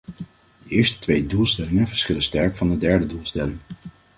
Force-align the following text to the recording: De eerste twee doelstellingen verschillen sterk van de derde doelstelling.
De 0.63 0.69
eerste 0.69 0.99
twee 0.99 1.27
doelstellingen 1.27 1.87
verschillen 1.87 2.21
sterk 2.21 2.57
van 2.57 2.67
de 2.69 2.77
derde 2.77 3.05
doelstelling. 3.05 3.57